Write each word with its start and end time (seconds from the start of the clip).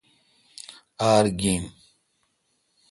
آر 1.09 1.25
گین۔ 1.39 1.63